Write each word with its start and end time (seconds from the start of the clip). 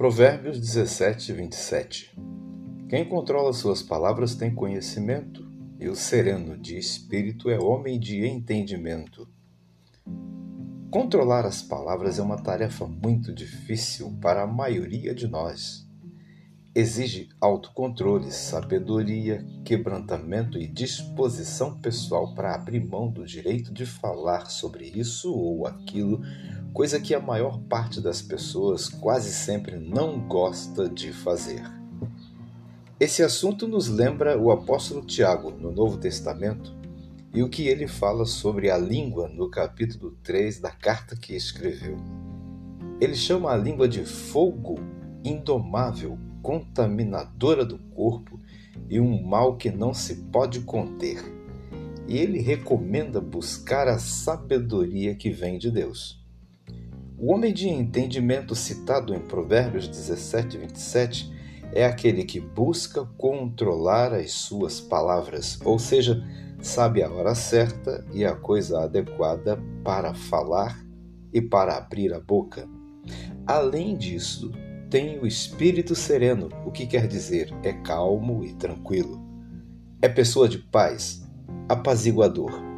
Provérbios 0.00 0.58
17, 0.58 1.30
27 1.34 2.18
Quem 2.88 3.06
controla 3.06 3.52
suas 3.52 3.82
palavras 3.82 4.34
tem 4.34 4.50
conhecimento, 4.50 5.46
e 5.78 5.90
o 5.90 5.94
sereno 5.94 6.56
de 6.56 6.78
espírito 6.78 7.50
é 7.50 7.58
homem 7.58 8.00
de 8.00 8.24
entendimento. 8.26 9.28
Controlar 10.90 11.44
as 11.44 11.60
palavras 11.60 12.18
é 12.18 12.22
uma 12.22 12.42
tarefa 12.42 12.86
muito 12.86 13.30
difícil 13.30 14.16
para 14.22 14.44
a 14.44 14.46
maioria 14.46 15.14
de 15.14 15.28
nós. 15.28 15.86
Exige 16.74 17.28
autocontrole, 17.38 18.30
sabedoria, 18.30 19.44
quebrantamento 19.66 20.56
e 20.56 20.66
disposição 20.66 21.78
pessoal 21.78 22.34
para 22.34 22.54
abrir 22.54 22.82
mão 22.82 23.10
do 23.10 23.26
direito 23.26 23.70
de 23.70 23.84
falar 23.84 24.46
sobre 24.46 24.86
isso 24.86 25.30
ou 25.30 25.66
aquilo 25.66 26.22
coisa 26.72 27.00
que 27.00 27.14
a 27.14 27.20
maior 27.20 27.58
parte 27.68 28.00
das 28.00 28.22
pessoas 28.22 28.88
quase 28.88 29.32
sempre 29.32 29.76
não 29.76 30.20
gosta 30.20 30.88
de 30.88 31.12
fazer. 31.12 31.62
Esse 32.98 33.22
assunto 33.22 33.66
nos 33.66 33.88
lembra 33.88 34.38
o 34.38 34.50
apóstolo 34.50 35.04
Tiago 35.04 35.50
no 35.50 35.72
Novo 35.72 35.96
Testamento 35.96 36.72
e 37.32 37.42
o 37.42 37.48
que 37.48 37.66
ele 37.66 37.86
fala 37.86 38.24
sobre 38.24 38.70
a 38.70 38.78
língua 38.78 39.28
no 39.28 39.50
capítulo 39.50 40.16
3 40.22 40.60
da 40.60 40.70
carta 40.70 41.16
que 41.16 41.34
escreveu. 41.34 41.96
Ele 43.00 43.14
chama 43.14 43.52
a 43.52 43.56
língua 43.56 43.88
de 43.88 44.04
fogo 44.04 44.78
indomável, 45.24 46.18
contaminadora 46.42 47.64
do 47.64 47.78
corpo 47.78 48.38
e 48.88 49.00
um 49.00 49.22
mal 49.22 49.56
que 49.56 49.70
não 49.70 49.94
se 49.94 50.16
pode 50.30 50.60
conter. 50.60 51.22
E 52.06 52.18
ele 52.18 52.40
recomenda 52.40 53.20
buscar 53.20 53.88
a 53.88 53.98
sabedoria 53.98 55.14
que 55.14 55.30
vem 55.30 55.58
de 55.58 55.70
Deus. 55.70 56.19
O 57.20 57.34
homem 57.34 57.52
de 57.52 57.68
entendimento 57.68 58.54
citado 58.54 59.14
em 59.14 59.18
Provérbios 59.18 59.86
17, 59.86 60.56
27 60.56 61.30
é 61.74 61.84
aquele 61.84 62.24
que 62.24 62.40
busca 62.40 63.04
controlar 63.18 64.14
as 64.14 64.32
suas 64.32 64.80
palavras, 64.80 65.60
ou 65.62 65.78
seja, 65.78 66.24
sabe 66.62 67.02
a 67.02 67.10
hora 67.10 67.34
certa 67.34 68.06
e 68.10 68.24
a 68.24 68.34
coisa 68.34 68.84
adequada 68.84 69.62
para 69.84 70.14
falar 70.14 70.82
e 71.30 71.42
para 71.42 71.76
abrir 71.76 72.14
a 72.14 72.18
boca. 72.18 72.66
Além 73.46 73.98
disso, 73.98 74.50
tem 74.88 75.18
o 75.18 75.26
espírito 75.26 75.94
sereno, 75.94 76.48
o 76.64 76.70
que 76.70 76.86
quer 76.86 77.06
dizer 77.06 77.54
é 77.62 77.74
calmo 77.74 78.42
e 78.42 78.54
tranquilo. 78.54 79.20
É 80.00 80.08
pessoa 80.08 80.48
de 80.48 80.56
paz, 80.56 81.22
apaziguador 81.68 82.69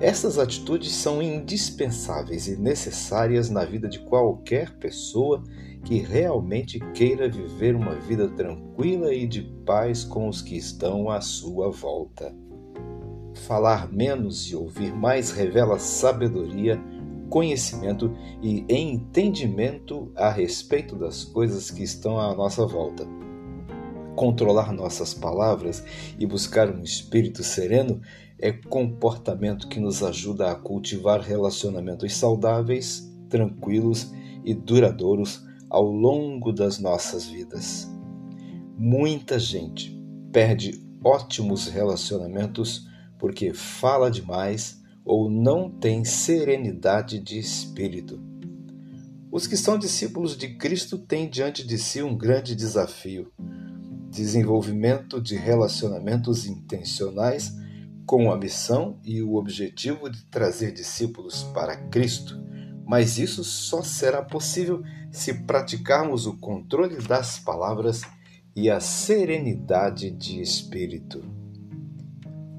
essas 0.00 0.38
atitudes 0.38 0.92
são 0.92 1.22
indispensáveis 1.22 2.48
e 2.48 2.56
necessárias 2.56 3.48
na 3.48 3.64
vida 3.64 3.88
de 3.88 4.00
qualquer 4.00 4.76
pessoa 4.78 5.42
que 5.84 5.98
realmente 5.98 6.78
queira 6.92 7.28
viver 7.28 7.74
uma 7.74 7.94
vida 7.96 8.28
tranquila 8.28 9.12
e 9.12 9.26
de 9.26 9.42
paz 9.64 10.04
com 10.04 10.28
os 10.28 10.40
que 10.40 10.56
estão 10.56 11.10
à 11.10 11.20
sua 11.20 11.70
volta. 11.70 12.34
Falar 13.34 13.92
menos 13.92 14.50
e 14.50 14.56
ouvir 14.56 14.94
mais 14.94 15.30
revela 15.30 15.78
sabedoria, 15.78 16.80
conhecimento 17.28 18.14
e 18.42 18.64
entendimento 18.68 20.12
a 20.14 20.30
respeito 20.30 20.96
das 20.96 21.24
coisas 21.24 21.70
que 21.70 21.82
estão 21.82 22.18
à 22.18 22.34
nossa 22.34 22.66
volta. 22.66 23.21
Controlar 24.16 24.72
nossas 24.72 25.14
palavras 25.14 25.82
e 26.18 26.26
buscar 26.26 26.70
um 26.70 26.82
espírito 26.82 27.42
sereno 27.42 28.00
é 28.38 28.52
comportamento 28.52 29.68
que 29.68 29.80
nos 29.80 30.02
ajuda 30.02 30.50
a 30.50 30.54
cultivar 30.54 31.20
relacionamentos 31.20 32.14
saudáveis, 32.14 33.10
tranquilos 33.28 34.12
e 34.44 34.52
duradouros 34.52 35.42
ao 35.70 35.84
longo 35.84 36.52
das 36.52 36.78
nossas 36.78 37.24
vidas. 37.24 37.88
Muita 38.76 39.38
gente 39.38 39.98
perde 40.30 40.82
ótimos 41.02 41.68
relacionamentos 41.68 42.86
porque 43.18 43.54
fala 43.54 44.10
demais 44.10 44.82
ou 45.04 45.30
não 45.30 45.70
tem 45.70 46.04
serenidade 46.04 47.18
de 47.18 47.38
espírito. 47.38 48.20
Os 49.30 49.46
que 49.46 49.56
são 49.56 49.78
discípulos 49.78 50.36
de 50.36 50.56
Cristo 50.56 50.98
têm 50.98 51.30
diante 51.30 51.66
de 51.66 51.78
si 51.78 52.02
um 52.02 52.16
grande 52.16 52.54
desafio: 52.54 53.32
desenvolvimento 54.12 55.20
de 55.22 55.36
relacionamentos 55.36 56.46
intencionais 56.46 57.56
com 58.04 58.30
a 58.30 58.36
missão 58.36 59.00
e 59.02 59.22
o 59.22 59.36
objetivo 59.36 60.10
de 60.10 60.22
trazer 60.26 60.70
discípulos 60.70 61.44
para 61.54 61.76
Cristo, 61.88 62.38
mas 62.86 63.16
isso 63.16 63.42
só 63.42 63.82
será 63.82 64.20
possível 64.20 64.82
se 65.10 65.32
praticarmos 65.32 66.26
o 66.26 66.36
controle 66.36 66.96
das 66.98 67.38
palavras 67.38 68.02
e 68.54 68.68
a 68.68 68.80
serenidade 68.80 70.10
de 70.10 70.42
espírito. 70.42 71.24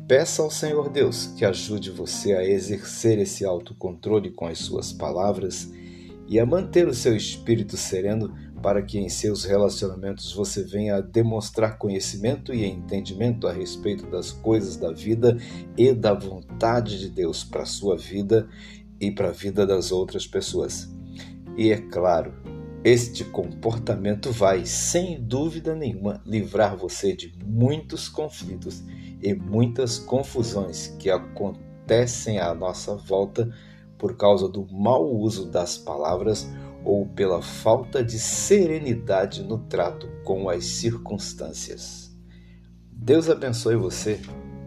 Peça 0.08 0.42
ao 0.42 0.50
Senhor 0.50 0.90
Deus 0.90 1.28
que 1.38 1.46
ajude 1.46 1.92
você 1.92 2.34
a 2.34 2.44
exercer 2.44 3.20
esse 3.20 3.46
autocontrole 3.46 4.32
com 4.32 4.48
as 4.48 4.58
suas 4.58 4.92
palavras 4.92 5.72
e 6.28 6.40
a 6.40 6.46
manter 6.48 6.88
o 6.88 6.96
seu 6.96 7.16
espírito 7.16 7.78
sereno 7.78 8.34
para 8.64 8.82
que 8.82 8.98
em 8.98 9.10
seus 9.10 9.44
relacionamentos 9.44 10.32
você 10.32 10.64
venha 10.64 10.96
a 10.96 11.02
demonstrar 11.02 11.78
conhecimento 11.78 12.54
e 12.54 12.66
entendimento 12.66 13.46
a 13.46 13.52
respeito 13.52 14.08
das 14.08 14.32
coisas 14.32 14.78
da 14.78 14.90
vida 14.90 15.38
e 15.78 15.94
da 15.94 16.14
vontade 16.14 16.98
de 16.98 17.10
Deus 17.10 17.44
para 17.44 17.64
a 17.64 17.66
sua 17.66 17.98
vida 17.98 18.48
e 19.02 19.12
para 19.12 19.28
a 19.28 19.34
vida 19.34 19.68
das 19.68 19.92
outras 19.92 20.26
pessoas. 20.26 20.90
E 21.58 21.74
é 21.74 21.78
claro, 21.78 22.34
este 22.86 23.26
comportamento 23.26 24.32
vai, 24.32 24.66
sem 24.66 25.22
dúvida 25.22 25.76
nenhuma, 25.76 26.22
livrar 26.26 26.78
você 26.78 27.14
de 27.14 27.34
muitos 27.46 28.08
conflitos 28.08 28.82
e 29.22 29.34
muitas 29.34 30.00
confusões 30.00 30.88
que 30.98 31.10
acontecem 31.10 32.40
à 32.40 32.54
nossa 32.54 32.96
volta 32.96 33.54
por 33.98 34.16
causa 34.16 34.48
do 34.48 34.66
mau 34.72 35.14
uso 35.14 35.50
das 35.50 35.78
palavras 35.78 36.50
ou 36.84 37.06
pela 37.08 37.42
falta 37.42 38.04
de 38.04 38.20
serenidade 38.20 39.44
no 39.44 39.58
trato 39.58 40.08
com 40.24 40.50
as 40.50 40.66
circunstâncias. 40.66 42.12
Deus 42.92 43.30
abençoe 43.30 43.76
você, 43.76 44.20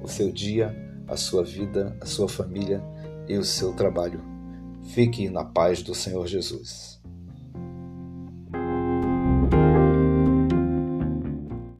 o 0.02 0.08
seu 0.08 0.30
dia, 0.30 0.74
a 1.08 1.16
sua 1.16 1.44
vida, 1.44 1.96
a 2.00 2.06
sua 2.06 2.28
família 2.28 2.82
e 3.28 3.36
o 3.36 3.44
seu 3.44 3.72
trabalho. 3.72 4.22
Fique 4.92 5.28
na 5.28 5.44
paz 5.44 5.82
do 5.82 5.94
Senhor 5.94 6.26
Jesus. 6.26 7.00